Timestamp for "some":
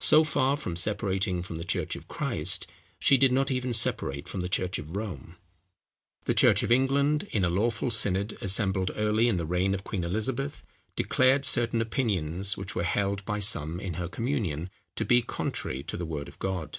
13.38-13.78